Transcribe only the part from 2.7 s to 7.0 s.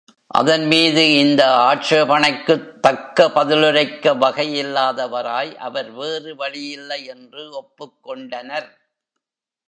தக்க பதிலுரைக்க வகையில்லாதவராய், அவர் வேறு வழியில்லை